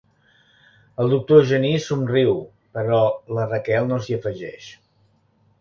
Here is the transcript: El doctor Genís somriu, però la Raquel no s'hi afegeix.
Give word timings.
El 1.03 1.11
doctor 1.15 1.43
Genís 1.51 1.85
somriu, 1.91 2.33
però 2.79 3.03
la 3.39 3.47
Raquel 3.53 3.89
no 3.93 4.03
s'hi 4.07 4.21
afegeix. 4.21 4.75